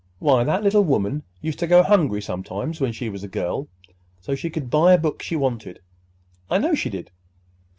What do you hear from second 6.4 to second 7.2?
I know she did.